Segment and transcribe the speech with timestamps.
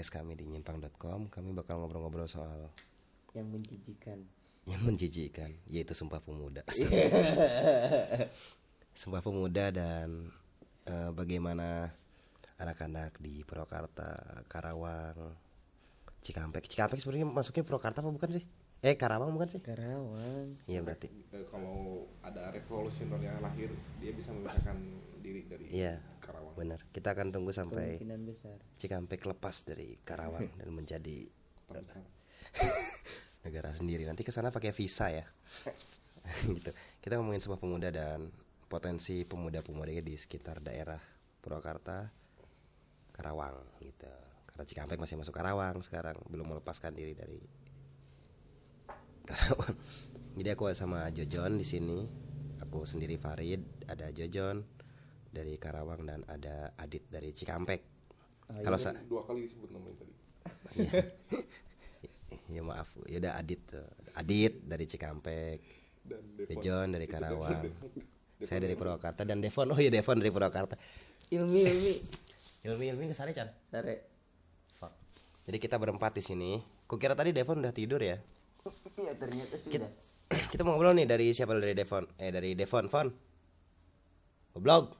[0.00, 1.28] podcast kami di nyimpang.com.
[1.28, 2.72] Kami bakal ngobrol-ngobrol soal
[3.36, 4.24] yang menjijikan.
[4.64, 6.64] yang menjijikan, yaitu Sumpah Pemuda.
[8.96, 10.32] Sumpah Pemuda dan
[10.88, 11.92] uh, bagaimana
[12.56, 15.36] anak-anak di Purwakarta, Karawang,
[16.24, 16.64] Cikampek.
[16.64, 18.44] Cikampek sebenarnya masuknya Purwakarta apa bukan sih?
[18.80, 19.60] Eh Karawang bukan sih?
[19.60, 20.56] Karawang.
[20.64, 21.12] Iya berarti.
[21.52, 23.68] Kalau ada revolusioner yang lahir
[24.00, 24.80] dia bisa memisahkan
[25.20, 26.00] diri dari Iya.
[26.18, 26.80] Karawang Benar.
[26.90, 28.00] Kita akan tunggu sampai.
[28.76, 31.28] Cikampek lepas dari Karawang dan menjadi
[33.44, 34.04] negara sendiri.
[34.04, 35.24] Nanti ke sana pakai visa ya.
[36.56, 36.70] gitu.
[37.00, 38.28] Kita ngomongin sebuah pemuda dan
[38.70, 41.00] potensi pemuda-pemuda di sekitar daerah
[41.40, 42.06] Purwakarta,
[43.16, 44.12] Karawang gitu.
[44.46, 47.40] Karena Cikampek masih masuk Karawang sekarang, belum melepaskan diri dari
[49.24, 49.74] Karawang.
[50.36, 51.98] Jadi aku sama Jojon di sini.
[52.60, 54.62] Aku sendiri Farid, ada Jojon
[55.30, 57.80] dari Karawang dan ada Adit dari Cikampek.
[58.66, 60.14] Kalau sa dua kali disebut namanya tadi
[62.50, 63.86] ya maaf, ya udah Adit tuh.
[64.18, 65.58] Adit dari Cikampek,
[66.02, 67.62] dan Devon Jojon dari Karawang.
[67.62, 68.18] Devon, Devon.
[68.40, 69.68] Saya dari Purwakarta dan Devon.
[69.70, 70.74] Oh iya Devon dari Purwakarta.
[71.30, 71.94] Ilmi ilmi.
[72.66, 73.48] Ilmi Ilmi ke sana Chan.
[73.70, 73.94] Sare.
[74.72, 74.92] Fuck.
[75.46, 76.50] Jadi kita berempat di sini.
[76.88, 78.18] Kukira tadi Devon udah tidur ya.
[78.98, 79.90] Iya ternyata Kita, sudah.
[80.52, 82.04] kita mau ngobrol nih dari siapa dari Devon?
[82.18, 83.08] Eh dari Devon, Fon.
[84.56, 84.99] Goblok.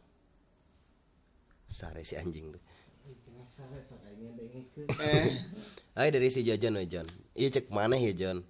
[1.70, 2.62] Sare si anjing tuh.
[5.94, 7.06] Eh, dari si Jojon we Jon.
[7.38, 8.42] Iya cek mana ya Jon?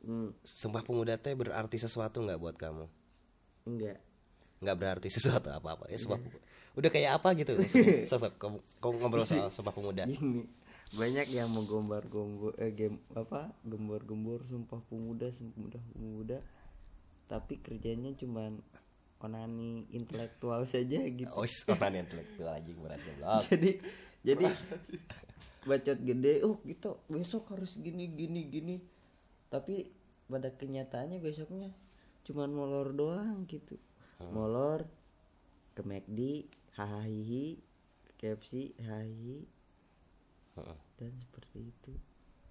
[0.00, 2.84] Hmm, Sumpah pemuda teh berarti sesuatu nggak buat kamu?
[3.68, 4.00] enggak.
[4.60, 6.40] Nggak berarti sesuatu apa-apa ya sumpah pemuda.
[6.76, 7.52] Udah kayak apa gitu?
[8.10, 10.04] Sosok kamu, kamu ngobrol soal sumpah pemuda.
[10.04, 10.44] Gini.
[10.90, 13.52] Banyak yang menggombar-gombor eh game apa?
[13.62, 16.38] Gembor-gembor sumpah pemuda, sumpah pemuda, pemuda.
[17.30, 18.58] Tapi kerjanya cuman
[19.20, 21.30] onani intelektual saja gitu.
[21.36, 23.42] Oh, orang intelektual aja berat goblok.
[23.52, 23.70] jadi
[24.24, 24.46] jadi
[25.68, 28.76] bacot gede oh gitu besok harus gini gini gini
[29.52, 29.92] tapi
[30.24, 31.68] pada kenyataannya besoknya
[32.24, 33.76] cuman molor doang gitu
[34.32, 34.88] molor
[35.76, 36.48] ke McD
[36.80, 37.60] hahaha
[38.16, 39.36] KFC hahaha
[40.56, 40.78] Heeh.
[40.96, 41.92] dan seperti itu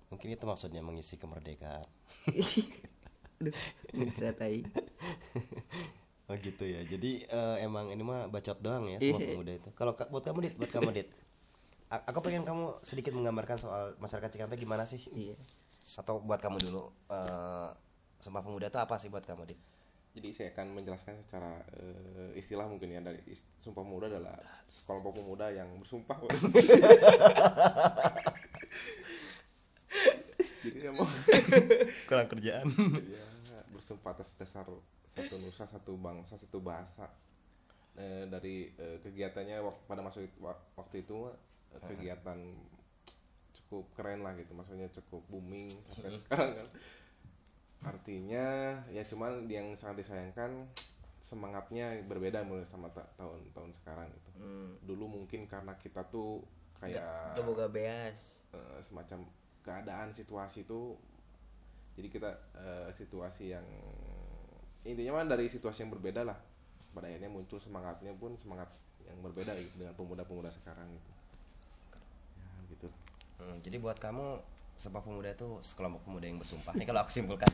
[0.10, 1.86] Mungkin itu maksudnya mengisi kemerdekaan.
[3.40, 3.56] Aduh,
[3.96, 4.66] menceratai
[6.30, 6.82] Oh gitu ya.
[6.84, 9.28] Jadi eh, emang ini mah bacot doang ya semua Iya.
[9.34, 9.70] pemuda itu.
[9.74, 11.10] Kalau ka- buat kamu dit, buat kamu dit.
[11.90, 15.02] A- aku pengen kamu sedikit menggambarkan soal masyarakat Cikampek gimana sih?
[15.10, 15.34] iya
[15.98, 17.70] Atau buat kamu dulu eh
[18.20, 19.58] Sumpah Pemuda itu apa sih buat kamu dit?
[20.10, 23.22] jadi saya akan menjelaskan secara eh, istilah mungkin ya dari
[23.58, 24.36] sumpah pemuda adalah
[24.66, 26.18] sekelompok pemuda yang bersumpah
[30.60, 31.06] jadi ya mau
[32.06, 32.66] Kurang kerjaan.
[33.16, 33.24] ya
[33.72, 34.66] bersumpah atas dasar
[35.22, 37.06] satu nusa satu bangsa satu bahasa.
[37.94, 40.24] Eh, dari eh, kegiatannya wak- pada masa
[40.76, 41.28] waktu itu
[41.74, 42.40] eh, kegiatan
[43.52, 44.54] cukup keren lah gitu.
[44.54, 46.68] Maksudnya cukup booming sampai sekarang kan.
[47.80, 48.46] Artinya
[48.90, 50.68] ya cuman yang sangat disayangkan
[51.20, 54.30] semangatnya berbeda mulai sama ta- tahun-tahun sekarang gitu.
[54.86, 56.44] Dulu mungkin karena kita tuh
[56.80, 57.04] kayak
[57.44, 58.44] boga beas.
[58.50, 59.28] Eh, semacam
[59.62, 60.96] keadaan situasi itu
[61.94, 63.68] jadi kita eh, situasi yang
[64.90, 66.38] intinya mah dari situasi yang berbeda lah.
[66.90, 68.74] Pada akhirnya muncul semangatnya pun semangat
[69.06, 71.12] yang berbeda gitu dengan pemuda-pemuda sekarang gitu.
[72.38, 72.88] Ya gitu.
[73.40, 74.42] Hmm, jadi buat kamu
[74.80, 76.72] Sumpah Pemuda itu sekelompok pemuda yang bersumpah.
[76.72, 77.52] Ini kalau aku simpulkan.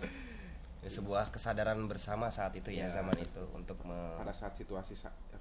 [0.86, 4.94] Ini sebuah kesadaran bersama saat itu ya, zaman itu untuk me- pada saat situasi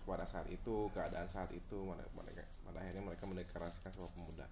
[0.09, 4.47] pada saat itu keadaan saat itu pada, pada, akhirnya mereka mendeklarasikan sebuah pemuda.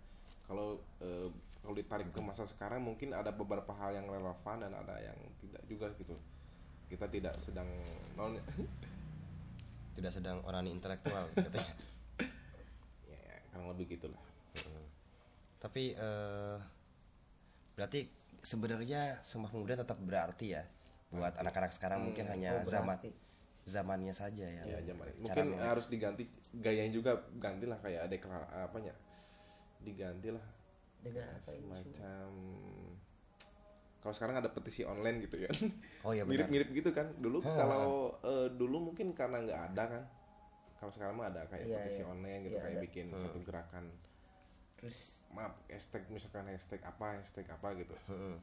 [0.44, 1.32] Kalau eh,
[1.64, 5.64] kalau ditarik ke masa sekarang mungkin ada beberapa hal yang relevan dan ada yang tidak
[5.64, 6.12] juga gitu
[6.92, 7.68] kita tidak sedang
[8.20, 8.36] non
[9.96, 11.74] tidak sedang onani intelektual katanya.
[13.08, 14.20] ya, ya kurang lebih gitulah.
[15.56, 16.56] Tapi eh,
[17.72, 18.04] berarti
[18.44, 20.64] sebenarnya Sumpah Pemuda tetap berarti ya?
[21.12, 22.96] Buat anak-anak sekarang mungkin hanya oh, zaman
[23.62, 24.64] zamannya saja ya.
[24.64, 25.06] ya zaman.
[25.22, 28.92] Mungkin meng- harus diganti gayanya juga gantilah kayak deklar apanya?
[29.80, 30.44] Digantilah.
[31.02, 31.62] Dengan apa ini?
[31.62, 32.28] Semacam
[34.02, 35.50] kalau sekarang ada petisi online gitu ya.
[36.02, 37.14] Oh iya mirip-mirip gitu kan.
[37.16, 40.04] Dulu kalau eh, dulu mungkin karena nggak ada kan.
[40.82, 42.10] Kalau sekarang mah ada kayak Iya, petisi iya.
[42.10, 42.82] online gitu Iya, kayak ada.
[42.82, 43.84] bikin satu gerakan.
[44.76, 45.22] Terus?
[45.30, 47.94] Maaf hashtag misalkan hashtag apa hashtag apa gitu.
[48.10, 48.36] Heeh.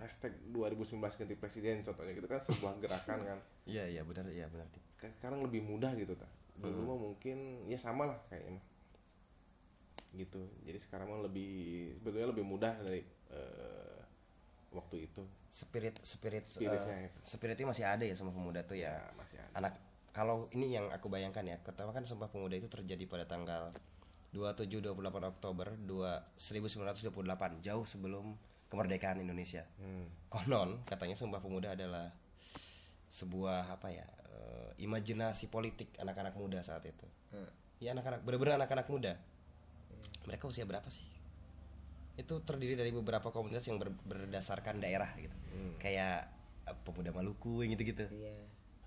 [0.00, 3.38] hashtag 2019 ganti presiden contohnya gitu kan sebuah gerakan kan.
[3.70, 4.66] Iya iya benar iya benar.
[4.98, 8.58] Kayak sekarang lebih mudah gitu ta dulu mah mungkin ya sama lah kayaknya.
[10.12, 10.42] Gitu.
[10.64, 11.52] Jadi sekarang mah lebih
[11.96, 13.00] sebetulnya lebih mudah dari
[13.30, 14.00] eh,
[14.72, 15.22] waktu itu
[15.52, 17.18] Spirit spirit Spiritnya eh, itu.
[17.24, 18.96] spirit itu masih ada ya Sumpah Pemuda tuh ya.
[19.20, 19.72] masih ada Anak
[20.12, 23.72] kalau ini yang aku bayangkan ya, pertama kan Sumpah Pemuda itu terjadi pada tanggal
[24.36, 24.92] 27 28
[25.24, 28.36] Oktober 2 1928 jauh sebelum
[28.68, 29.64] kemerdekaan Indonesia.
[30.28, 32.12] Konon katanya Sumpah Pemuda adalah
[33.08, 37.08] sebuah apa ya eh, imajinasi politik anak-anak muda saat itu.
[37.80, 39.16] Ya anak-anak benar-benar anak-anak muda.
[40.28, 41.04] Mereka usia berapa sih?
[42.14, 45.34] Itu terdiri dari beberapa komunitas yang ber- berdasarkan daerah gitu.
[45.78, 46.28] Kayak
[46.62, 48.06] eh, pemuda Maluku yang gitu-gitu.
[48.12, 48.34] Iya.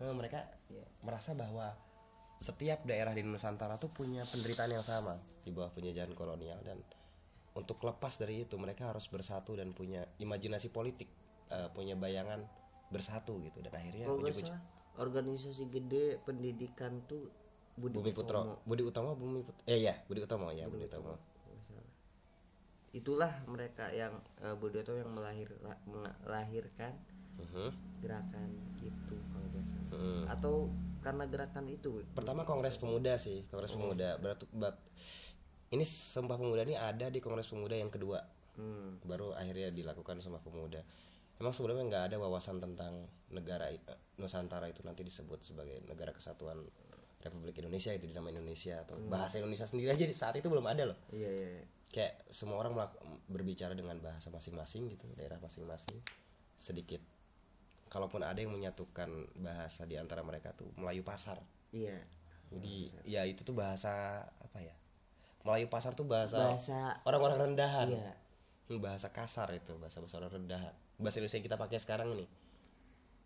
[0.01, 0.85] Eh, mereka Iya.
[1.01, 1.73] merasa bahwa
[2.37, 6.83] setiap daerah di Nusantara tuh punya penderitaan yang sama di bawah penjajahan kolonial dan
[7.55, 11.07] untuk lepas dari itu mereka harus bersatu dan punya imajinasi politik,
[11.47, 12.43] eh, punya bayangan
[12.91, 14.59] bersatu gitu dan akhirnya Kalau salah
[14.95, 17.27] organisasi gede pendidikan tuh
[17.75, 18.11] Budi, Bumi.
[18.15, 21.15] Putro, Budi Utama, Bumi Putro, eh ya Budi Utama ya Budi Utama.
[21.15, 21.34] Nggak salah.
[22.95, 25.83] Itulah mereka yang eh, Budi Utomo yang melahir la-
[26.23, 26.95] melahirkan
[27.35, 27.99] Mhm.
[27.99, 28.47] gerakan
[28.79, 29.91] gitu kalau nggak salah.
[29.91, 30.23] Mhm.
[30.31, 30.53] Atau
[31.03, 34.15] karena gerakan itu Pertama Kongres Pemuda sih, Kongres Pemuda.
[34.17, 34.47] Berarti
[35.69, 38.23] ini Sumpah Pemuda ini ada di Kongres Pemuda yang kedua.
[38.55, 39.03] Hmm.
[39.03, 40.79] baru akhirnya dilakukan Sumpah Pemuda.
[41.35, 43.83] Emang sebelumnya nggak ada wawasan tentang negara eh,
[44.15, 46.63] Nusantara itu nanti disebut sebagai negara kesatuan
[47.25, 50.97] Republik Indonesia itu dinamai Indonesia atau bahasa Indonesia sendiri aja saat itu belum ada loh.
[51.09, 51.47] Iya iya.
[51.59, 51.65] iya.
[51.89, 52.77] Kayak semua orang
[53.25, 55.97] berbicara dengan bahasa masing-masing gitu, daerah masing-masing.
[56.55, 57.01] Sedikit
[57.89, 59.09] kalaupun ada yang menyatukan
[59.41, 61.41] bahasa di antara mereka tuh Melayu pasar.
[61.73, 61.97] Iya.
[62.53, 64.75] Jadi ya itu tuh bahasa apa ya?
[65.45, 67.89] Melayu pasar tuh bahasa, Bahasa orang-orang rendahan.
[67.89, 68.13] iya.
[68.65, 72.29] Hmm, bahasa kasar itu bahasa bahasa orang rendahan bahasa Indonesia yang kita pakai sekarang nih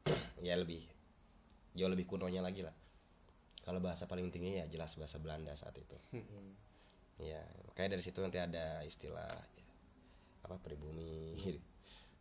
[0.52, 0.84] ya lebih
[1.80, 2.76] jauh lebih kunonya lagi lah
[3.70, 5.94] kalau bahasa paling tinggi ya jelas bahasa Belanda saat itu.
[7.22, 9.68] Ya makanya dari situ nanti ada istilah ya,
[10.50, 11.38] apa pribumi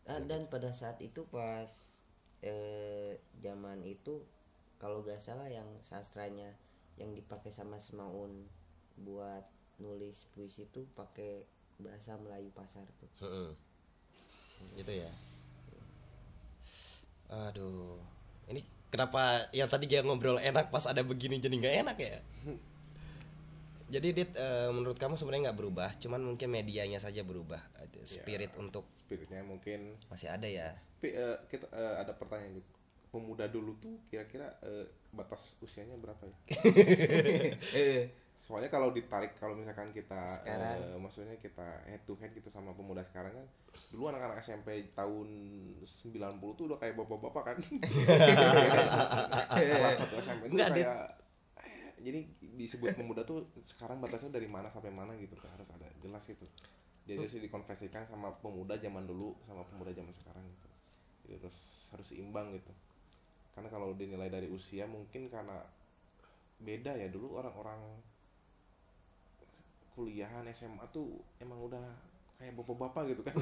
[0.09, 1.69] Ah, dan pada saat itu pas
[2.41, 4.25] eh, zaman itu
[4.81, 6.49] kalau gak salah yang sastranya
[6.97, 8.49] yang dipakai sama Semaun
[9.05, 9.45] buat
[9.81, 11.45] nulis puisi itu pakai
[11.79, 13.11] bahasa Melayu pasar tuh.
[13.21, 13.53] Mm-mm.
[14.81, 15.13] gitu ya?
[17.29, 18.01] Aduh.
[18.49, 22.19] Ini kenapa yang tadi dia ngobrol enak pas ada begini jadi nggak enak ya?
[23.89, 28.53] Jadi dit eh, menurut kamu sebenarnya nggak berubah cuman mungkin medianya saja berubah Ada spirit
[28.61, 30.77] untuk spiritnya mungkin masih ada ya?
[31.01, 32.71] Tapi eh, kita eh, ada pertanyaan gitu.
[33.09, 34.85] Pemuda dulu tuh kira-kira eh,
[35.17, 36.37] batas usianya berapa ya
[38.39, 40.79] soalnya kalau ditarik kalau misalkan kita Sekarang.
[40.79, 43.47] eh, maksudnya kita head to head gitu sama pemuda sekarang kan
[43.91, 45.29] dulu anak-anak SMP tahun
[45.83, 46.07] 90
[46.55, 47.59] tuh udah kayak bapak-bapak kan.
[49.59, 51.19] Kelas satu SMP itu kayak
[51.67, 55.91] eh, jadi disebut pemuda tuh sekarang batasnya dari mana sampai mana gitu kan harus ada
[55.99, 56.47] jelas gitu.
[57.11, 60.69] Jadi harus dikonversikan sama pemuda zaman dulu sama pemuda zaman sekarang gitu.
[61.27, 61.59] Jadi harus
[61.91, 62.71] harus seimbang gitu.
[63.53, 65.59] Karena kalau dinilai dari usia mungkin karena
[66.59, 67.79] beda ya dulu orang-orang
[69.99, 71.83] kuliahan SMA tuh emang udah
[72.39, 73.35] kayak bapak-bapak gitu kan.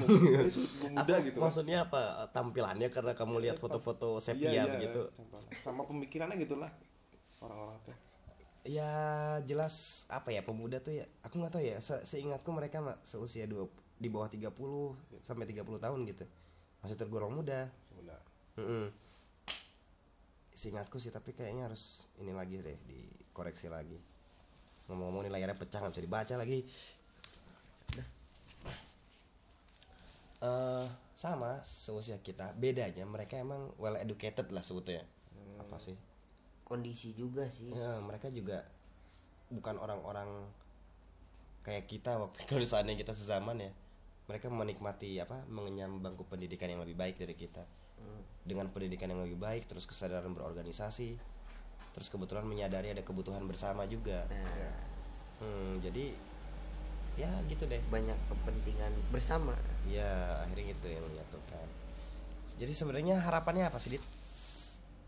[0.97, 1.37] Apa- gitu.
[1.37, 1.43] kan.
[1.45, 5.05] maksudnya apa tampilannya karena kamu lihat foto-foto sepia Iya, iya, begitu?
[5.13, 5.53] contohnya.
[5.61, 6.73] sama pemikirannya gitulah
[7.37, 7.93] orang-orang tuh.
[8.65, 8.89] Ya
[9.45, 9.75] jelas
[10.09, 13.69] apa ya pemuda tuh ya aku nggak tahu ya se- seingatku mereka mah seusia dua
[13.95, 14.49] di bawah 30
[15.21, 16.25] sampai 30 tahun gitu.
[16.81, 17.69] Masih tergolong muda.
[17.87, 18.25] Sebenarnya
[18.57, 18.85] Mm-mm.
[20.51, 24.01] seingatku sih tapi kayaknya harus ini lagi deh dikoreksi lagi
[24.87, 26.59] ngomong-ngomong ini layarnya pecah nggak bisa dibaca lagi.
[30.37, 35.01] Eh sama seusia kita bedanya mereka emang well educated lah sebutnya.
[35.57, 35.97] Apa sih?
[36.61, 37.73] Kondisi juga sih.
[37.73, 38.61] Ya, mereka juga
[39.49, 40.29] bukan orang-orang
[41.65, 43.71] kayak kita waktu kalau seandainya kita sezaman ya.
[44.27, 47.63] Mereka menikmati apa mengenyam bangku pendidikan yang lebih baik dari kita.
[48.43, 51.19] Dengan pendidikan yang lebih baik, terus kesadaran berorganisasi,
[51.97, 54.29] terus kebetulan menyadari ada kebutuhan bersama juga.
[54.29, 54.85] nah,
[55.37, 56.13] Hmm, jadi
[57.17, 57.81] ya gitu deh.
[57.89, 59.53] banyak kepentingan bersama
[59.85, 60.05] Ya
[60.45, 61.67] akhirnya gitu yang menyatukan.
[62.57, 64.03] Jadi sebenarnya harapannya apa sih Dit?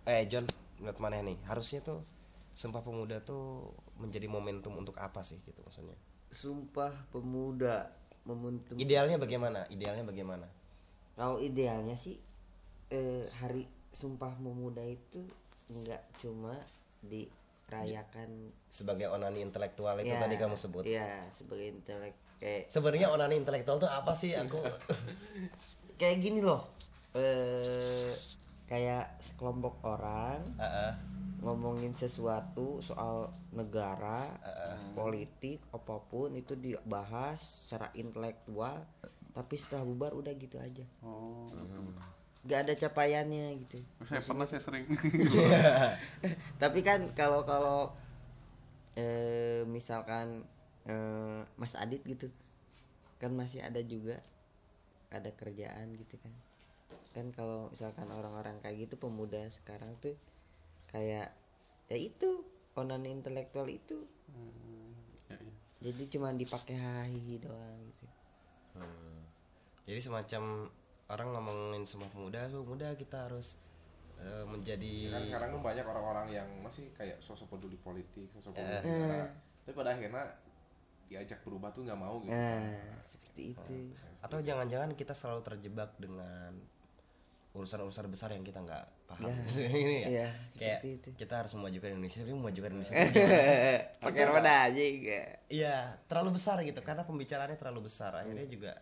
[0.05, 0.45] Eh John,
[0.77, 1.37] menurut mana nih?
[1.45, 2.01] Harusnya tuh
[2.53, 5.93] Sumpah Pemuda tuh menjadi momentum untuk apa sih gitu maksudnya?
[6.29, 7.89] sumpah pemuda
[8.21, 9.65] momentum Idealnya bagaimana?
[9.69, 10.45] Idealnya bagaimana?
[11.17, 12.15] kalau idealnya sih
[12.89, 15.25] eh, hari sumpah pemuda itu
[15.67, 16.53] nggak cuma
[17.03, 20.83] dirayakan Sebagai onani intelektual itu ya, tadi kamu sebut.
[20.85, 24.35] ya sebagai intelek kayak Sebenarnya onani intelektual tuh apa sih?
[24.35, 24.59] Aku
[26.01, 26.63] kayak gini loh
[27.11, 28.13] eh
[28.69, 30.93] kayak sekelompok orang Heeh.
[31.41, 34.29] ngomongin sesuatu soal negara
[34.93, 38.85] politik apa pun itu dibahas secara intelektual
[39.33, 41.49] tapi setelah bubar udah gitu aja oh
[42.47, 43.83] nggak ada capaiannya gitu.
[44.07, 44.87] Saya pernah saya sering.
[46.61, 47.91] Tapi kan kalau kalau
[48.95, 50.47] eh, misalkan
[50.87, 52.31] eh, Mas Adit gitu
[53.19, 54.23] kan masih ada juga
[55.11, 56.31] ada kerjaan gitu kan.
[57.11, 60.15] Kan kalau misalkan orang-orang kayak gitu pemuda sekarang tuh
[60.95, 61.35] kayak
[61.91, 62.47] ya itu
[62.79, 64.07] onan intelektual itu.
[65.27, 65.51] Ya, ya.
[65.91, 68.05] jadi cuma dipakai hahihi doang gitu.
[68.79, 69.19] Hmm.
[69.83, 70.71] Jadi semacam
[71.09, 73.57] orang ngomongin semua pemuda, semua pemuda kita harus
[74.15, 78.75] eh, menjadi kan sekarang kan banyak orang-orang yang masih kayak sosok peduli politik sosok peduli
[78.75, 78.83] Eh.
[78.83, 79.27] negara
[79.61, 80.23] tapi pada akhirnya
[81.05, 83.73] diajak berubah tuh nggak mau gitu nah seperti itu
[84.19, 86.53] atau jangan-jangan kita selalu terjebak dengan
[87.49, 89.33] urusan-urusan besar yang kita nggak paham.
[89.57, 90.07] Ini ya.
[90.07, 91.09] Iya, Kayak seperti itu.
[91.17, 92.93] kita harus memajukan Indonesia, tapi memajukan Indonesia
[93.97, 94.83] pakai roda aja
[95.49, 95.75] Iya,
[96.05, 98.13] terlalu besar gitu karena pembicaraannya terlalu besar.
[98.13, 98.77] Akhirnya juga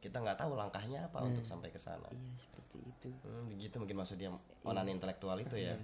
[0.00, 2.08] kita nggak tahu langkahnya apa untuk sampai ke sana.
[2.08, 4.28] iya seperti itu Hmm, begitu mungkin maksudnya
[4.62, 5.76] onan intelektual itu ya.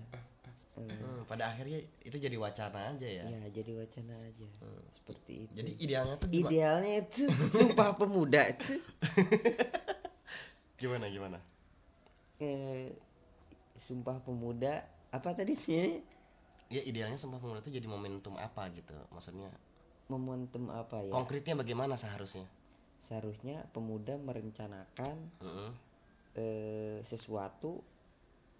[0.76, 3.24] Hmm, pada akhirnya itu jadi wacana aja ya.
[3.24, 4.44] ya jadi wacana aja
[4.92, 6.48] seperti itu Jadi idealnya tuh gimana?
[6.52, 7.24] idealnya itu
[7.56, 8.76] sumpah pemuda itu
[10.80, 11.40] Gimana gimana?
[12.36, 12.92] eh,
[13.72, 16.00] sumpah pemuda apa tadi sih
[16.66, 18.90] Ya idealnya Sumpah Pemuda itu jadi momentum apa gitu?
[19.14, 19.54] Maksudnya
[20.10, 22.42] momentum apa ya konkretnya bagaimana seharusnya?
[23.00, 25.70] Seharusnya pemuda merencanakan Heeh.
[26.34, 27.80] eh, sesuatu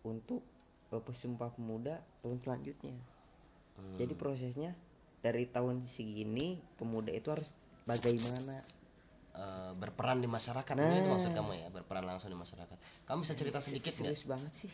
[0.02, 0.42] untuk
[0.90, 2.96] eh, pesumpah pemuda tahun selanjutnya.
[3.76, 4.00] Hmm.
[4.00, 4.72] jadi prosesnya
[5.20, 7.52] dari tahun segini pemuda itu harus
[7.84, 8.64] bagaimana?
[9.36, 10.72] Eh, berperan di masyarakat.
[10.72, 11.68] Ini itu maksud kamu ya?
[11.68, 12.72] Berperan langsung di masyarakat.
[13.04, 14.16] Kamu bisa cerita sedikit nggak?
[14.16, 14.72] serius banget sih.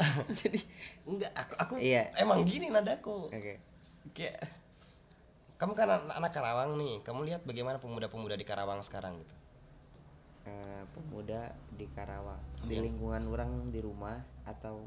[0.40, 0.64] Jadi
[1.04, 2.08] enggak aku aku Iya.
[2.16, 3.28] emang gini nadaku.
[3.28, 3.60] Oke.
[4.16, 4.48] Kayak
[5.58, 7.02] kamu kan anak, anak Karawang nih.
[7.02, 9.34] Kamu lihat bagaimana pemuda-pemuda di Karawang sekarang gitu?
[10.46, 12.38] Eh, pemuda di Karawang.
[12.62, 12.70] Iya.
[12.70, 14.86] di lingkungan orang di rumah atau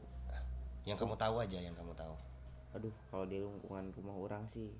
[0.87, 2.15] yang kamu tahu aja yang kamu tahu.
[2.73, 4.71] Aduh kalau di lingkungan rumah orang sih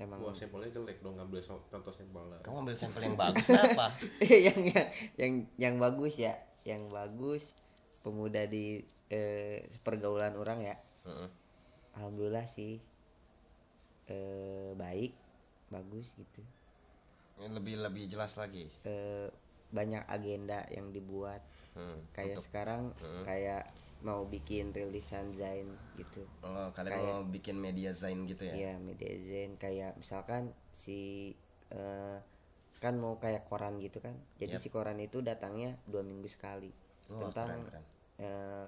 [0.00, 3.94] emang Wah sampelnya jelek dong ngambil contoh sampelnya kamu ambil sampel yang bagus kenapa?
[4.48, 6.34] Yang yang yang yang bagus ya.
[6.66, 7.42] Yang bagus
[8.02, 10.76] pemuda di eh, pergaulan orang ya.
[11.06, 11.28] Heeh.
[11.92, 12.80] alhamdulillah sih
[14.12, 15.12] eh, baik
[15.72, 16.44] bagus gitu.
[17.40, 18.68] Lebih lebih jelas lagi?
[18.84, 19.28] Eh,
[19.72, 21.40] banyak agenda yang dibuat.
[21.72, 22.92] Hmm, kayak untuk- sekarang
[23.24, 23.72] kayak
[24.04, 26.28] mau bikin rilisan Zain gitu.
[26.44, 28.54] Oh, kalian kayak- mau bikin media zain gitu ya?
[28.54, 29.56] Iya media Zain.
[29.56, 31.32] Kayak misalkan si
[31.72, 32.18] eh,
[32.84, 34.12] kan mau kayak koran gitu kan.
[34.36, 36.68] Jadi si koran itu datangnya dua minggu sekali.
[37.08, 37.84] Wah, tentang keren, keren.
[38.20, 38.66] eh,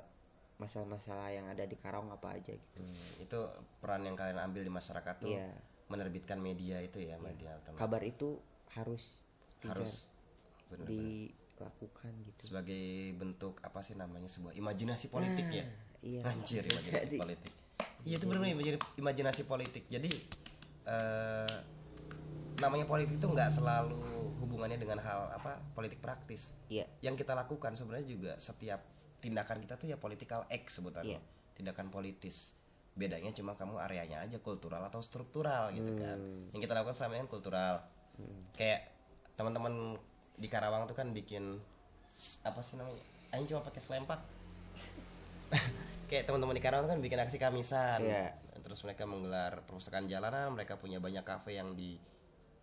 [0.55, 2.81] masalah-masalah yang ada di Karawang apa aja gitu.
[2.81, 3.39] Hmm, itu
[3.83, 5.51] peran yang kalian ambil di masyarakat tuh Iya.
[5.91, 7.83] menerbitkan media itu ya media alternatif.
[7.83, 8.39] Kabar itu
[8.79, 9.19] harus
[9.67, 10.07] harus.
[10.71, 12.41] Bener dilakukan gitu.
[12.51, 12.85] Sebagai
[13.15, 15.67] bentuk apa sih namanya sebuah imajinasi politik ya?
[16.03, 16.21] iya.
[16.27, 17.17] Anjir imajinasi jadi.
[17.19, 17.53] politik.
[18.05, 19.85] Iya itu benar imajinasi, imajinasi politik.
[19.91, 20.11] Jadi
[20.87, 21.57] eh,
[22.63, 23.99] namanya politik itu nggak selalu
[24.39, 26.55] hubungannya dengan hal apa politik praktis.
[26.71, 26.87] Iya.
[27.03, 28.85] Yang kita lakukan sebenarnya juga setiap
[29.25, 31.17] tindakan kita tuh ya political act sebutannya.
[31.17, 31.33] Iya.
[31.55, 32.51] tindakan politis.
[32.99, 36.19] Bedanya cuma kamu areanya aja kultural atau struktural gitu kan.
[36.51, 37.75] Yang kita lakukan selama ini kan kultural
[38.59, 38.91] kayak
[39.39, 39.99] teman-teman
[40.35, 41.63] di Karawang tuh kan bikin
[42.43, 42.99] apa sih namanya?
[43.31, 44.21] Aing cuma pakai selempak.
[46.11, 48.03] Kayak teman-teman di Karawang tuh kan bikin aksi kamisan.
[48.03, 48.35] Iya.
[48.65, 52.01] terus mereka menggelar perpustakaan jalanan mereka punya banyak kafe yang di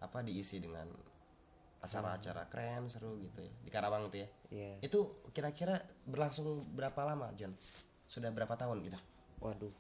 [0.01, 0.89] apa diisi dengan
[1.81, 3.51] acara-acara keren seru gitu ya.
[3.65, 4.29] Di Karawang tuh ya.
[4.53, 4.71] Iya.
[4.85, 7.57] Itu kira-kira berlangsung berapa lama John?
[8.05, 8.97] Sudah berapa tahun gitu?
[9.41, 9.73] Waduh.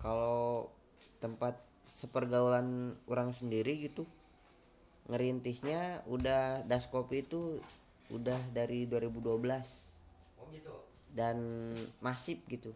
[0.00, 0.72] Kalau
[1.20, 4.08] tempat sepergaulan orang sendiri gitu
[5.10, 7.58] ngerintisnya udah das kopi itu
[8.08, 9.20] udah dari 2012
[10.40, 10.74] oh gitu.
[11.12, 11.36] Dan
[12.00, 12.72] masif gitu.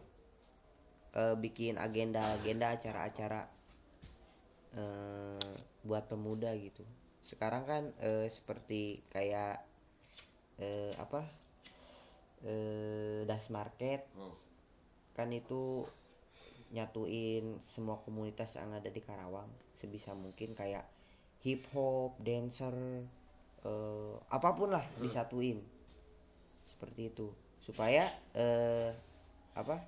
[1.17, 3.49] Eh, bikin agenda-agenda acara-acara
[4.77, 5.49] eh,
[5.81, 6.85] buat pemuda gitu
[7.27, 9.59] sekarang kan eh, seperti kayak
[10.63, 11.27] eh, apa
[12.47, 14.07] eh, das market.
[15.11, 15.83] Kan itu
[16.71, 20.87] nyatuin semua komunitas yang ada di Karawang sebisa mungkin kayak
[21.43, 22.71] hip hop dancer
[23.67, 25.59] eh, apa pun lah disatuin.
[26.63, 27.27] Seperti itu.
[27.59, 28.07] Supaya
[28.39, 28.95] eh,
[29.51, 29.83] apa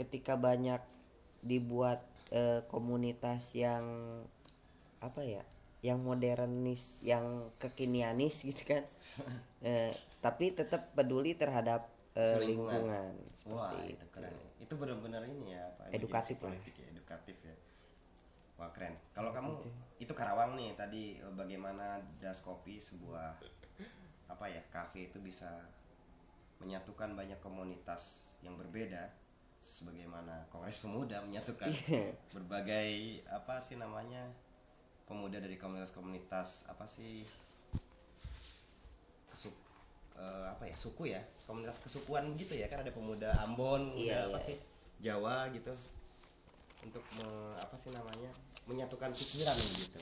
[0.00, 0.80] ketika banyak
[1.44, 2.00] dibuat
[2.32, 3.84] eh, komunitas yang
[5.04, 5.44] apa ya
[5.82, 8.84] yang modernis yang kekinianis gitu kan.
[9.62, 11.86] Eh, tapi tetap peduli terhadap
[12.18, 13.14] eh, lingkungan.
[13.46, 14.06] Wah seperti itu itu.
[14.10, 14.34] keren.
[14.58, 15.94] Itu benar-benar ini ya Pak.
[15.94, 17.54] Edukatif politik ya edukatif ya.
[18.58, 18.98] Wah keren.
[19.14, 19.62] Kalau kamu
[20.02, 23.38] itu Karawang nih tadi eh, bagaimana das kopi sebuah
[24.26, 25.62] apa ya kafe itu bisa
[26.58, 29.14] menyatukan banyak komunitas yang berbeda
[29.62, 32.10] sebagaimana Kongres Pemuda menyatukan Iya.
[32.34, 32.90] berbagai
[33.30, 34.26] apa sih namanya
[35.04, 37.22] pemuda dari komunitas-komunitas apa sih
[39.28, 39.54] kesuk
[40.16, 44.28] eh, apa ya suku ya komunitas kesukuan gitu ya kan ada pemuda Ambon Iya, pemuda
[44.28, 44.46] apa iya.
[44.46, 44.56] sih
[45.02, 45.72] Jawa gitu
[46.82, 48.30] untuk me- apa sih namanya
[48.64, 50.00] menyatukan pikiran gitu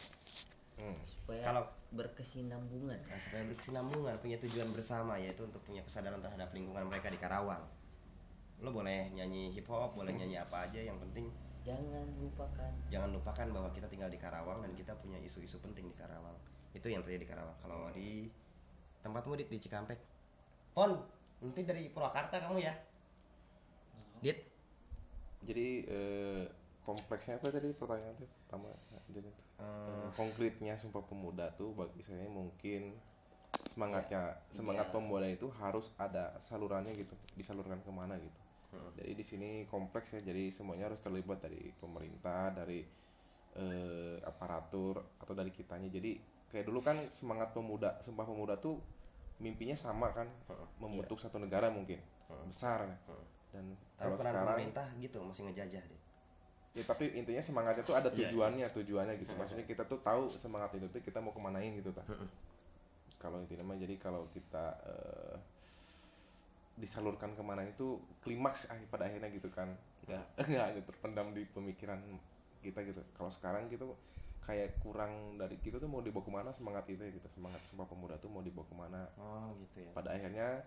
[0.80, 0.96] Hmm.
[1.04, 6.88] supaya Kalau- berkesinambungan nah, supaya berkesinambungan punya tujuan bersama yaitu untuk punya kesadaran terhadap lingkungan
[6.88, 7.60] mereka di Karawang
[8.60, 11.28] lo boleh nyanyi hip hop boleh nyanyi apa aja yang penting
[11.64, 12.72] jangan lupakan.
[12.88, 16.36] Jangan lupakan bahwa kita tinggal di Karawang dan kita punya isu-isu penting di Karawang.
[16.72, 17.56] Itu yang terjadi di Karawang.
[17.60, 18.28] Kalau di
[19.04, 19.98] tempatmu dit di Cikampek.
[20.72, 20.96] Pon
[21.40, 22.74] nanti dari Purwakarta kamu ya.
[24.20, 24.38] Dit?
[25.44, 26.44] Jadi eh,
[26.84, 28.68] kompleksnya apa tadi pertanyaannya pertama
[29.12, 29.46] jadi tuh.
[29.60, 32.92] Eh, konkretnya sumpah pemuda tuh bagi saya mungkin
[33.72, 34.94] semangatnya semangat Iya.
[34.94, 37.16] pemuda itu harus ada salurannya gitu.
[37.36, 38.49] Disalurkan ke mana gitu
[38.94, 42.86] jadi di sini kompleks ya jadi semuanya harus terlibat dari pemerintah dari
[43.58, 45.90] eh, aparatur atau dari kitanya.
[45.90, 48.78] Jadi kayak dulu kan semangat pemuda sumpah pemuda tuh
[49.42, 50.28] mimpinya sama kan
[50.78, 51.98] membentuk satu negara mungkin
[52.46, 52.86] besar.
[53.50, 56.02] Dan tapi kalau sekarang pemerintah gitu masih ngejajah dit
[56.70, 59.34] ya tapi intinya semangatnya tuh ada Iya, tujuannya tujuannya gitu.
[59.34, 62.06] Maksudnya kita tuh tahu semangat itu tuh kita mau kemanain gitu kan
[63.20, 65.34] kalau intinya mah jadi kalau kita eh,
[66.80, 69.68] disalurkan ke mana itu klimaks ah, pada akhirnya gitu kan.
[70.08, 72.00] Nggak nggak hanya terpendam di pemikiran
[72.60, 73.00] kita gitu.
[73.14, 73.92] Kalau sekarang gitu
[74.40, 78.16] kayak kurang dari kita tuh mau dibawa ke mana semangat kita gitu semangat sumpah pemuda
[78.18, 79.02] tuh mau dibawa ke mana.
[79.20, 79.90] Oh gitu ya.
[79.92, 80.64] Pada akhirnya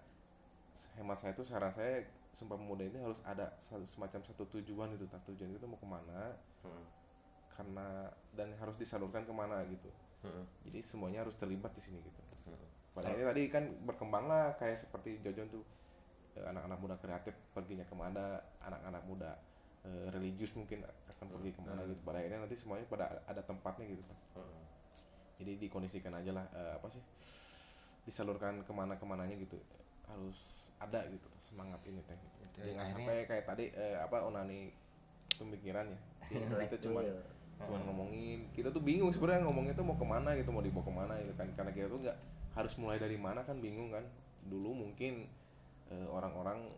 [0.98, 5.06] hemat saya tuh saran saya sumpah pemuda ini harus ada satu- semacam satu tujuan itu
[5.06, 6.34] Nah, tujuan itu mau ke mana
[6.66, 6.86] Hmm.
[7.54, 9.90] karena dan harus disalurkan ke mana gitu.
[10.24, 10.48] Hmm.
[10.64, 12.22] jadi semuanya harus terlibat di sini gitu.
[12.48, 12.56] Hmm.
[12.96, 15.64] pada akhirnya tadi kan berkembang lah kayak seperti Jojon tuh
[16.36, 19.32] anak-anak muda kreatif perginya ke mana anak-anak muda
[19.84, 22.02] eh, religius mungkin akan pergi ke mana gitu.
[22.02, 24.64] Pada akhirnya nanti semuanya pada ada tempatnya gitu kan Hmm.
[25.38, 27.04] jadi dikondisikan aja lah eh, apa sih
[28.04, 29.56] disalurkan ke mana ke mananya gitu.
[30.10, 32.38] Harus ada gitu semangat ini teh gitu.
[32.60, 34.74] Akhirnya- sampai kayak tadi eh, apa onani
[35.34, 36.00] pemikiran ya.
[36.68, 37.02] Kita cuma
[37.60, 38.50] cuma ngomongin.
[38.52, 41.34] Kita tuh bingung sebenarnya ngomongnya tuh mau ke mana gitu mau dibawa ke mana gitu
[41.38, 41.48] kan.
[41.56, 42.18] Karena kita tuh nggak
[42.54, 44.04] harus mulai dari mana kan bingung kan.
[44.44, 45.30] Dulu mungkin
[45.92, 46.70] eh, orang-orang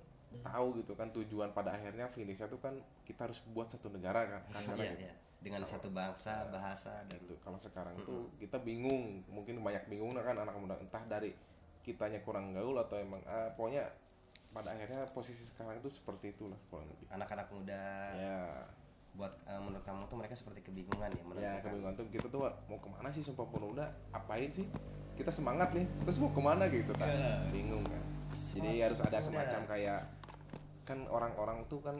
[0.44, 2.76] tahu gitu kan tujuan pada akhirnya finishnya tuh kan
[3.08, 5.06] kita harus buat satu negara kan kasarnya Iya, gitu.
[5.08, 5.16] iya.
[5.46, 7.38] dengan satu bangsa bahasa dan gitu.
[7.38, 10.74] Kalau sekarang tuh kita bingung mungkin banyak bingung kan anak muda.
[10.82, 11.38] Entah dari
[11.86, 13.86] kitanya kurang gaul atau emang ah, pokoknya
[14.50, 17.06] pada akhirnya posisi sekarang itu seperti itulah kurang lebih.
[17.14, 17.84] Anak-anak muda
[18.18, 18.38] ya.
[19.14, 22.42] buat eh, menurut kamu tuh mereka seperti kebingungan ya ya menentukan kebingungan tuh kita tuh
[22.68, 23.86] mau ke mana sih sumpah pemuda?
[24.12, 24.66] Apain sih?
[25.14, 26.66] Kita semangat nih terus mau ke mana?
[26.68, 27.08] Gitu kan.
[27.54, 30.02] Bingung kan jadi harus ada semacam kayak
[30.86, 31.98] kan orang-orang tuh kan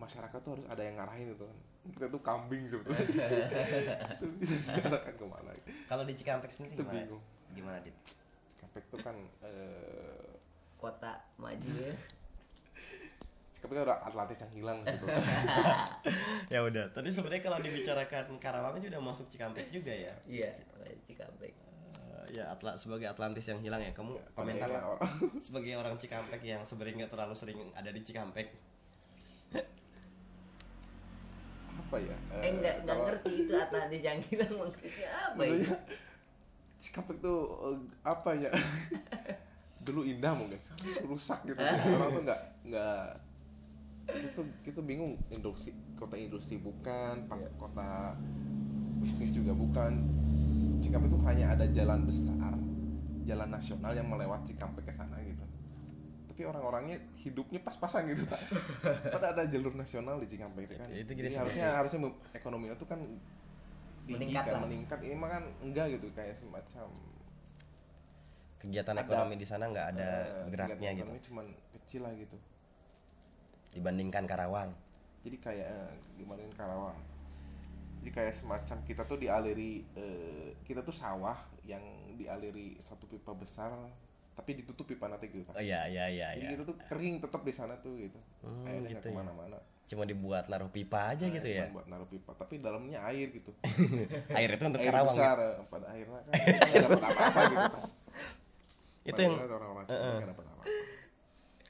[0.00, 1.58] masyarakat tuh harus ada yang ngarahin itu kan.
[1.86, 2.98] Kita tuh kambing sebetulnya.
[4.18, 5.54] Tuh bisa diarahkan ke mana?
[5.86, 6.98] Kalau di Cikampek sendiri Itu gimana?
[6.98, 7.22] bingung.
[7.54, 7.94] gimana dit?
[8.50, 9.14] Cikampek tuh kan
[9.46, 10.34] eh
[10.82, 11.94] kota maju ya.
[13.54, 15.06] Cikampek ada Atlantis yang hilang gitu.
[16.54, 20.10] ya udah tadi sebenarnya kalau dibicarakan Karawang udah masuk Cikampek juga ya?
[20.26, 20.58] Iya
[21.06, 21.54] Cikampek
[22.36, 25.10] ya Atla sebagai Atlantis yang hilang ya kamu komentar Sebenarnya lah orang
[25.46, 28.48] sebagai orang Cikampek yang sebenarnya nggak terlalu sering ada di Cikampek
[31.76, 32.16] apa ya?
[32.36, 35.76] eh nggak nggak kalau- ngerti itu Atlantis yang hilang maksudnya apa Maksudnya, itu
[36.76, 38.50] Cikampek tuh eh, apa ya?
[39.86, 40.58] Dulu indah mungkin,
[41.04, 41.62] rusak gitu.
[41.62, 43.06] Orang tuh nggak nggak
[44.08, 48.18] itu kita bingung industri kota industri bukan, pak- kota
[48.98, 50.02] bisnis juga bukan.
[50.82, 52.54] Cikampek itu hanya ada jalan besar,
[53.26, 55.44] jalan nasional yang melewati Cikampek ke sana gitu.
[56.30, 58.40] Tapi orang-orangnya hidupnya pas-pasan gitu tak.
[59.16, 60.88] Pada ada jalur nasional di Cikampek itu kan.
[60.92, 62.00] Ya, itu Jadi harusnya harusnya
[62.36, 63.00] ekonominya tuh kan
[64.06, 64.62] Meningkat kan, lah.
[64.62, 64.98] meningkat.
[65.02, 66.86] Ini mah kan enggak gitu kayak semacam
[68.56, 69.04] kegiatan Ada.
[69.04, 72.36] ekonomi di sana nggak ada eh, geraknya gitu ekonomi cuman kecil lah gitu.
[73.76, 74.72] dibandingkan Karawang
[75.20, 76.98] Jadi kayak eh, gimana ini Karawang.
[78.06, 81.34] Jadi kayak semacam kita tuh dialiri eh, kita tuh sawah
[81.66, 81.82] yang
[82.14, 83.74] dialiri satu pipa besar
[84.30, 85.58] tapi ditutup pipa nanti gitu kan.
[85.58, 88.14] oh iya iya iya Jadi iya kita tuh kering tetap di sana tuh gitu.
[88.46, 89.10] Hmm, Airnya gitu ya.
[89.10, 89.58] ke mana-mana.
[89.86, 93.50] cuma dibuat naruh pipa aja Nah, gitu ya buat naruh pipa tapi dalamnya air gitu
[94.38, 95.50] air itu untuk air Karawang besar ya?
[95.50, 97.78] eh, pada akhirnya kan kita nggak dapat apa-apa gitu
[99.02, 100.64] itu Pada yang orang-orang Cikampek nggak dapat apa-apa.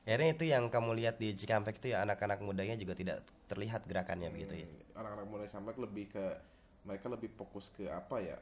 [0.07, 4.31] Akhirnya itu yang kamu lihat di Cikampek itu ya anak-anak mudanya juga tidak terlihat gerakannya
[4.31, 4.67] begitu ya?
[4.67, 6.25] Hmm, anak-anak mulai sampai lebih ke
[6.87, 8.39] mereka lebih fokus ke apa ya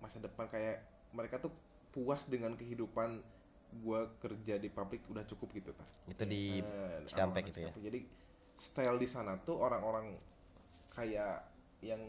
[0.00, 0.80] masa depan kayak
[1.12, 1.52] mereka tuh
[1.92, 3.20] puas dengan kehidupan
[3.84, 7.68] gua kerja di pabrik udah cukup gitu ta itu di Eh, Cikampek orang-orang itu ya?
[7.68, 7.84] Cikampek.
[7.84, 8.00] jadi
[8.56, 10.16] style di sana tuh orang-orang
[10.96, 11.44] kayak
[11.78, 12.00] yang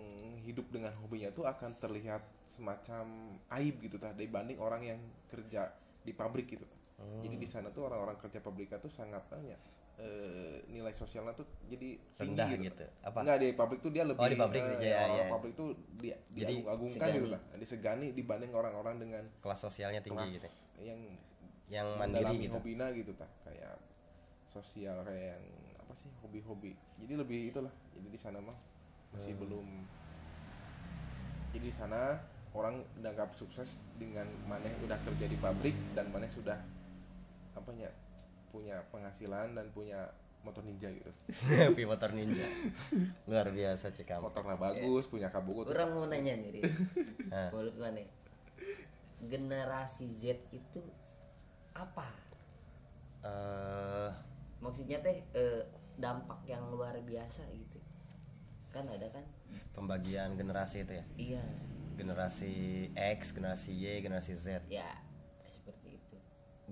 [0.42, 3.06] hidup dengan hobinya tuh akan terlihat semacam
[3.54, 5.70] aib gitu tah dibanding orang yang kerja
[6.02, 6.66] di pabrik gitu
[7.00, 7.22] tah.
[7.24, 9.56] jadi di sana tuh orang-orang kerja pabrika tuh sangat tanya
[10.00, 12.84] eh, nilai sosialnya tuh jadi tinggi Rendah gitu, gitu.
[12.84, 13.10] tah.
[13.12, 13.20] Apa?
[13.24, 15.26] Enggak di pabrik tuh dia lebih di pabrik, eh, iya, orang iya.
[15.28, 17.32] pabrik tuh dia Jadi diagung-agungkan gitu segani.
[17.32, 20.50] tah disegani dibanding orang-orang dengan kelas sosialnya tinggi kelas gitu
[20.84, 21.00] yang
[21.70, 23.76] yang mandiri gitu hobina gitu tah kayak
[24.50, 25.44] sosial kayak yang
[25.78, 28.56] apa sih hobi-hobi jadi lebih itulah jadi di sana mah
[29.14, 29.42] masih Hmm.
[29.46, 29.68] belum
[31.54, 32.18] jadi di sana
[32.54, 36.58] orang dianggap sukses dengan maneh udah kerja di pabrik dan maneh sudah
[37.60, 37.92] apa ya
[38.50, 40.10] punya penghasilan dan punya
[40.42, 41.12] motor ninja gitu.
[41.78, 42.48] Pi motor ninja.
[43.28, 46.64] Luar biasa cekam motornya bagus punya kabuku tuh orang mau nanya nih.
[47.54, 48.04] Menurut mana
[49.20, 50.82] generasi Z itu
[51.76, 52.08] apa?
[53.28, 54.12] Eh
[54.64, 55.64] maksudnya teh eh,
[56.00, 57.80] dampak yang luar biasa gitu.
[58.72, 59.26] Kan ada kan?
[59.74, 61.06] pembagian generasi itu ya?
[61.18, 61.44] Iya.
[62.00, 62.54] Generasi
[62.96, 64.64] X generasi Y generasi Z.
[64.72, 64.88] Ya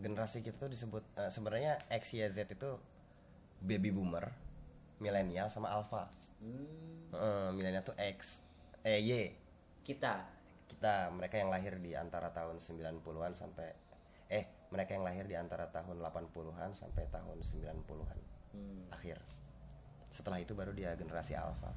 [0.01, 2.71] generasi kita tuh disebut eh, sebenarnya X Y Z itu
[3.61, 4.29] baby boomer
[4.97, 6.09] milenial sama alpha.
[6.41, 8.45] Hmm, Heeh, milenial tuh X
[8.85, 9.33] eh Y.
[9.85, 10.25] Kita.
[10.67, 13.69] Kita mereka yang lahir di antara tahun 90-an sampai
[14.27, 18.19] eh mereka yang lahir di antara tahun 80-an sampai tahun 90-an
[18.53, 19.17] hmm, akhir.
[20.11, 21.71] Setelah itu baru dia generasi alpha.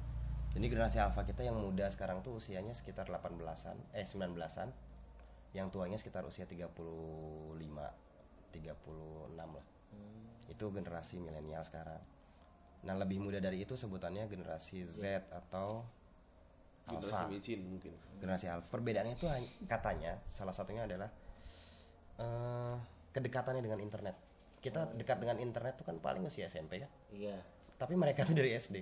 [0.51, 4.69] Jadi generasi alpha kita yang muda sekarang tuh usianya sekitar 18-an eh 19-an
[5.55, 6.75] yang tuanya sekitar usia 35
[8.51, 9.65] 36 lah.
[10.51, 12.01] Itu generasi milenial sekarang.
[12.83, 15.87] Nah lebih muda dari itu sebutannya generasi Z atau
[16.91, 16.99] alpha.
[16.99, 17.93] generasi micin mungkin.
[18.19, 18.67] Generasi alpha.
[18.69, 19.27] Perbedaannya itu
[19.65, 21.09] katanya salah satunya adalah
[22.19, 22.75] eh,
[23.15, 24.15] kedekatannya dengan internet.
[24.61, 27.33] Kita dekat dengan internet tuh kan paling usia SMP kan iya.
[27.81, 28.77] Tapi mereka tuh dari SD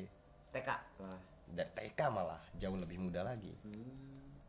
[0.51, 3.53] TK lah dari TK malah jauh lebih muda lagi.
[3.65, 3.89] Hmm,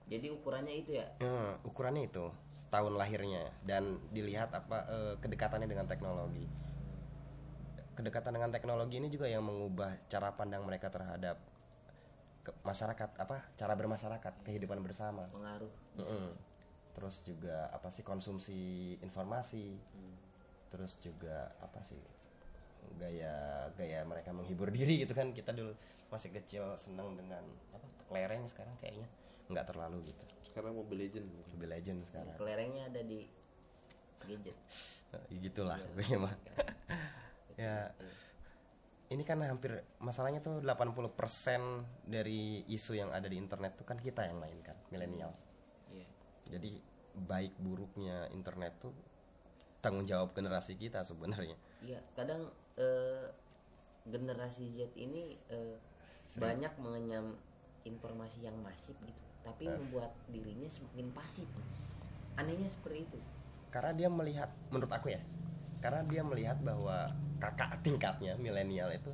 [0.09, 1.07] jadi ukurannya itu ya?
[1.21, 2.27] Hmm, ukurannya itu
[2.71, 6.47] tahun lahirnya dan dilihat apa eh, kedekatannya dengan teknologi.
[7.99, 11.37] Kedekatan dengan teknologi ini juga yang mengubah cara pandang mereka terhadap
[12.47, 15.27] ke- masyarakat apa cara bermasyarakat kehidupan bersama.
[15.29, 15.73] Pengaruh.
[16.01, 16.27] Mm-mm.
[16.91, 19.79] terus juga apa sih konsumsi informasi.
[20.71, 21.99] Terus juga apa sih
[22.99, 25.35] gaya gaya mereka menghibur diri gitu kan.
[25.35, 25.75] Kita dulu
[26.11, 27.43] masih kecil seneng dengan
[27.75, 29.07] apa kelereng sekarang kayaknya
[29.51, 30.25] nggak terlalu gitu.
[30.47, 32.35] Sekarang Mobile Legend Mobile Legend sekarang.
[32.39, 33.27] Kelerengnya ada di
[34.25, 34.57] gadget.
[35.11, 36.35] Ya, gitulah pokoknya mah.
[37.61, 37.93] Ya
[39.13, 41.13] ini kan hampir masalahnya tuh 80%
[42.09, 45.29] dari isu yang ada di internet tuh kan kita yang mainkan milenial.
[45.93, 46.09] Iya.
[46.57, 46.81] Jadi
[47.29, 48.97] baik buruknya internet tuh
[49.85, 51.59] tanggung jawab generasi kita sebenarnya.
[51.85, 52.49] Iya kadang
[52.81, 53.29] eh,
[54.09, 55.77] generasi Z ini eh,
[56.41, 57.37] banyak mengenyam
[57.85, 61.49] informasi yang masif gitu tapi membuat dirinya semakin pasif.
[62.37, 63.19] Anehnya seperti itu.
[63.71, 65.21] Karena dia melihat menurut aku ya
[65.81, 67.09] karena dia melihat bahwa
[67.41, 69.11] kakak tingkatnya milenial itu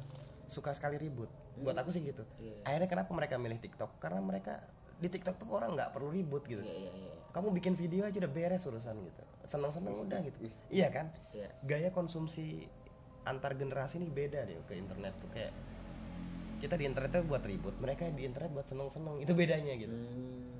[0.51, 1.31] suka sekali ribut.
[1.63, 2.27] Buat aku sih gitu.
[2.43, 2.59] Iya.
[2.67, 4.03] akhirnya kenapa mereka milih TikTok?
[4.03, 4.61] Karena mereka
[4.99, 6.61] di TikTok tuh orang nggak perlu ribut gitu.
[6.61, 7.15] Iya iya iya.
[7.31, 9.23] Kamu bikin video aja udah beres urusan gitu.
[9.47, 10.51] Senang-senang udah gitu.
[10.69, 11.15] Iya kan?
[11.33, 11.49] Iya.
[11.63, 12.67] gaya konsumsi
[13.27, 15.31] antar generasi ini beda deh ke internet tuh.
[15.31, 15.55] Kayak
[16.57, 19.93] kita di internet tuh buat ribut mereka di internet buat seneng-seneng itu bedanya gitu.
[19.93, 20.57] Hmm,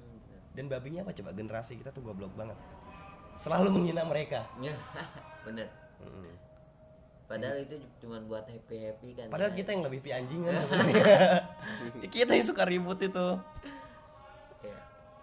[0.53, 1.31] dan babinya apa coba?
[1.33, 2.57] Generasi kita tuh goblok banget.
[3.37, 4.49] Selalu menghina mereka.
[4.61, 4.77] Ya,
[5.47, 5.69] bener.
[7.27, 9.27] Padahal itu cuma buat happy happy kan.
[9.29, 11.43] Padahal kita yang lebih pi anjingan sebenarnya.
[12.15, 13.27] Kita yang suka ribut itu.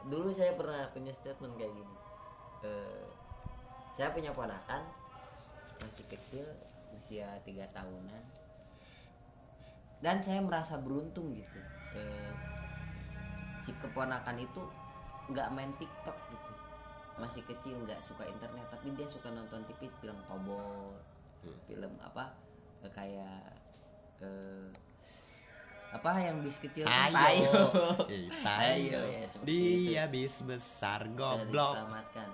[0.04, 1.96] Dulu saya pernah punya statement kayak gini.
[2.68, 3.08] Eh,
[3.96, 4.84] saya punya ponakan
[5.80, 6.44] masih kecil
[6.92, 8.43] usia tiga tahunan
[10.04, 11.60] dan saya merasa beruntung gitu.
[11.96, 12.32] Eh,
[13.64, 14.62] si keponakan itu
[15.32, 16.52] nggak main TikTok gitu.
[17.16, 21.00] Masih kecil nggak suka internet tapi dia suka nonton TV film Tobor
[21.64, 22.36] film apa?
[22.84, 23.48] Eh, kayak
[24.20, 24.68] eh,
[25.94, 26.92] apa yang bis kecil tuh?
[26.92, 27.54] ayo.
[28.12, 29.88] Eh, Tayo, tayo ya, seperti itu.
[29.88, 31.80] dia bis besar goblok.
[31.80, 32.30] diselamatkan.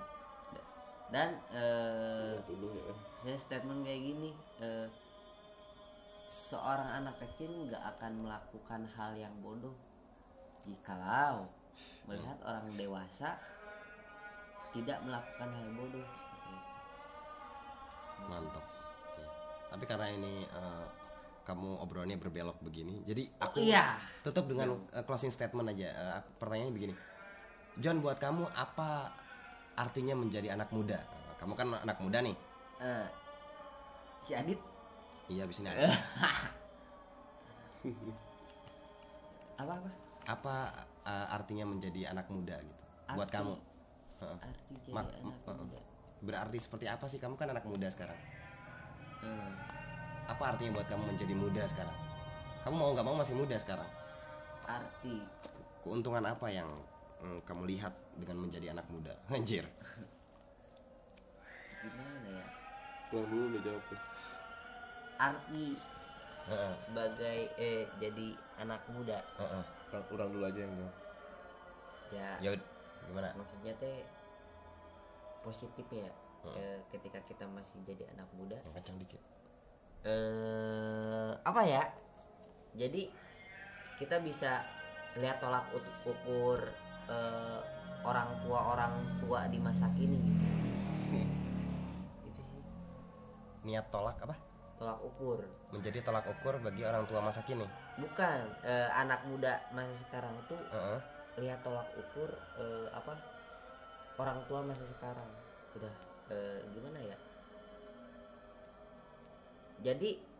[1.10, 2.94] Dan eh, ya.
[3.14, 4.86] saya statement kayak gini eh,
[6.30, 9.74] seorang anak kecil nggak akan melakukan hal yang bodoh.
[10.62, 11.50] Jikalau
[12.06, 13.34] melihat orang dewasa
[14.70, 16.70] tidak melakukan hal bodoh seperti itu.
[18.30, 18.64] mantap.
[19.70, 20.86] Tapi karena ini eh,
[21.42, 23.98] kamu obrolannya berbelok begini jadi Oh, aku iya.
[24.22, 26.22] tutup dengan eh, closing statement aja.
[26.22, 26.94] Aku- pertanyaannya begini.
[27.80, 29.10] John buat kamu apa
[29.74, 31.00] artinya menjadi anak muda?
[31.40, 32.36] Kamu kan anak muda nih.
[32.78, 33.06] Eh,
[34.20, 34.60] si Adit
[35.30, 35.86] iya abis ini ada.
[39.60, 39.90] apa apa?
[40.26, 40.54] Apa
[41.04, 42.84] uh, artinya menjadi anak muda gitu?
[43.14, 43.54] Buat Arti- kamu.
[44.20, 44.38] Heeh.
[44.44, 45.56] arti jadi Mak- anak heeh.
[45.56, 45.78] muda.
[46.20, 47.16] Berarti seperti apa sih?
[47.16, 48.18] Kamu kan anak muda sekarang.
[49.20, 49.52] Hmm.
[50.24, 51.92] apa artinya buat kamu menjadi muda sekarang?
[52.64, 53.88] Kamu mau nggak mau masih muda sekarang?
[54.64, 55.20] Arti.
[55.82, 56.70] Keuntungan apa yang
[57.18, 59.10] mm, kamu lihat dengan menjadi anak muda?
[59.28, 59.66] Anjir.
[61.82, 62.44] Gimana ya?
[63.10, 64.00] Pulang dulu udah jawab tuh
[65.20, 65.76] arti
[66.50, 69.20] Heeh, sebagai eh jadi anak muda.
[69.38, 69.64] Heeh.
[69.90, 70.94] orang, orang dulu aja yang jawab.
[72.10, 72.30] Ya.
[72.42, 72.50] Ya
[73.06, 73.28] gimana?
[73.38, 74.06] Maksudnya teh
[75.46, 76.10] positif ya
[76.58, 78.58] eh, ketika kita masih jadi anak muda.
[78.66, 79.22] Kencang dikit.
[80.02, 81.84] Eh apa ya?
[82.74, 83.10] Jadi
[84.00, 84.64] kita bisa
[85.20, 85.70] lihat tolak
[86.06, 86.58] ukur
[87.10, 87.60] eh,
[88.02, 90.46] orang tua orang tua di masa kini gitu.
[92.30, 92.62] Itu sih.
[93.66, 94.49] Niat tolak apa
[94.80, 95.44] tolak ukur.
[95.76, 97.68] Menjadi tolak ukur bagi orang tua masa kini?
[98.00, 98.40] Bukan.
[98.64, 100.98] Eh, anak muda masa sekarang tuh Heeh.
[101.44, 103.12] lihat tolak ukur eh, apa
[104.16, 105.28] orang tua masa sekarang.
[105.76, 105.92] Udah
[106.32, 107.16] eh, gimana ya?
[109.84, 110.32] Jadi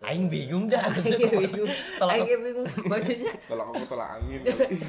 [0.00, 0.80] Aing bingung dah.
[0.80, 1.70] Aing bingung.
[2.00, 2.66] Tolak Aing bingung.
[2.88, 4.40] Maksudnya tolak aku tolak angin.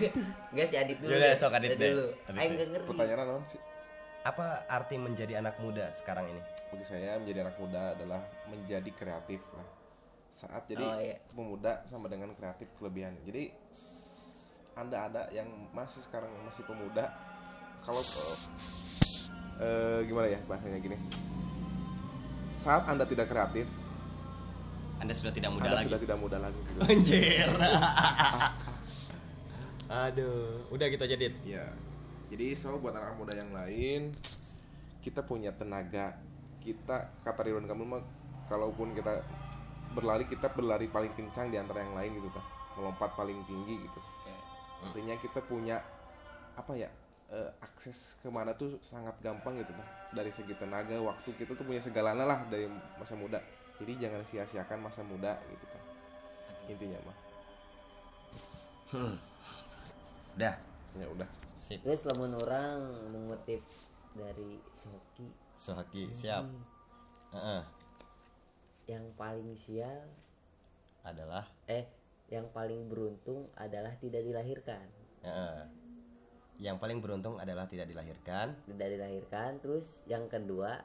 [0.56, 1.38] Enggak sih Adit dulu Yaudah, deh.
[1.38, 1.92] sok Adit deh.
[1.92, 2.06] dulu.
[2.34, 3.60] Aing gak ngerti pertanyaan apa sih
[4.22, 6.42] apa arti menjadi anak muda sekarang ini?
[6.70, 9.66] Bagi saya menjadi anak muda adalah menjadi kreatif lah.
[10.32, 11.18] Saat jadi Oh, iya.
[11.34, 13.52] pemuda sama dengan kreatif kelebihan jadi
[14.78, 17.12] anda ada yang masih sekarang masih pemuda
[17.84, 18.38] kalau eh,
[19.60, 20.98] eh, gimana ya bahasanya gini?
[22.54, 23.68] Saat anda tidak kreatif
[25.02, 25.88] anda sudah tidak muda anda lagi.
[25.90, 26.60] sudah tidak muda lagi.
[26.62, 26.80] Gitu.
[26.94, 27.50] anjir.
[30.08, 31.34] Aduh udah gitu aja dit?
[31.44, 31.66] Ya
[32.32, 34.16] jadi so buat anak muda yang lain
[35.04, 36.16] kita punya tenaga
[36.64, 38.02] kita kata Ridwan kamu mah
[38.48, 39.20] kalaupun kita
[39.92, 42.46] berlari kita berlari paling kencang di antara yang lain gitu tah
[42.80, 44.00] melompat paling tinggi gitu.
[44.88, 45.84] Artinya kita punya
[46.56, 46.88] apa ya
[47.34, 51.68] eh, akses ke mana tuh sangat gampang gitu tah dari segi tenaga waktu kita tuh
[51.68, 53.44] punya segalanya lah dari masa muda.
[53.82, 55.84] Jadi jangan sia-siakan masa muda gitu tah
[56.72, 57.18] intinya mah.
[60.40, 60.56] Udah.
[60.92, 61.30] Ya udah
[61.62, 61.86] sip.
[61.86, 62.82] Terus lamun orang
[63.14, 63.62] mengutip
[64.18, 66.50] dari Soki Sohaki siap.
[67.32, 67.62] Heeh.
[68.90, 70.10] yang paling sial
[71.06, 71.46] adalah?
[71.70, 71.86] Eh
[72.34, 74.90] yang paling beruntung adalah tidak dilahirkan.
[75.22, 75.70] Heeh.
[76.62, 78.54] yang paling beruntung adalah tidak dilahirkan.
[78.66, 80.82] Tidak dilahirkan terus yang kedua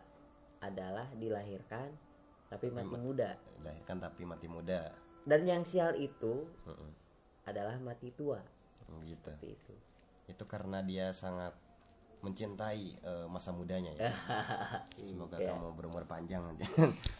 [0.60, 1.88] adalah dilahirkan
[2.52, 3.36] tapi mati muda.
[3.60, 4.92] Dilahirkan tapi mati muda.
[5.24, 6.92] Dan yang sial itu Heeh.
[7.48, 8.40] adalah mati tua.
[9.04, 9.32] Gitu.
[9.34, 9.74] Seperti itu
[10.26, 11.54] itu karena dia sangat
[12.24, 14.10] mencintai eh, masa mudanya ya.
[15.06, 15.54] Semoga Ya.
[15.54, 16.66] kamu berumur panjang aja.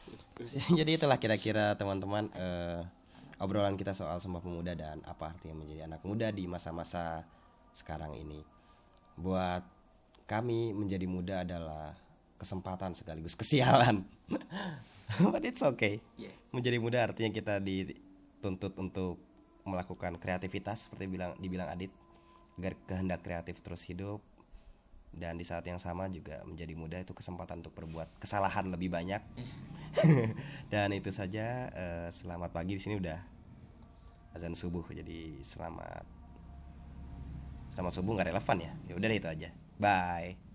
[0.78, 2.82] Jadi itulah kira-kira teman-teman eh,
[3.38, 7.22] obrolan kita soal sumpah pemuda dan apa artinya menjadi anak muda di masa-masa
[7.70, 8.42] sekarang ini.
[9.14, 9.62] Buat
[10.26, 11.94] kami menjadi muda adalah
[12.40, 14.02] kesempatan sekaligus kesialan.
[15.22, 16.02] But it's okay.
[16.18, 16.34] Yeah.
[16.50, 19.20] menjadi muda artinya kita dituntut untuk
[19.62, 21.92] melakukan kreativitas seperti bilang dibilang Adit
[22.56, 24.20] agar kehendak kreatif terus hidup.
[25.16, 29.22] Dan di saat yang sama juga menjadi muda itu kesempatan untuk berbuat kesalahan lebih banyak.
[30.72, 32.76] Dan itu saja eh, selamat pagi.
[32.76, 33.16] Di sini udah
[34.36, 36.04] azan subuh jadi selamat
[37.72, 38.72] selamat subuh nggak relevan ya?
[38.84, 39.48] Ya udah itu aja.
[39.80, 40.45] Bye